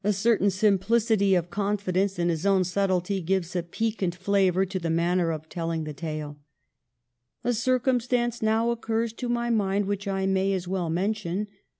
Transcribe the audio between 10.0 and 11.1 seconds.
I may as well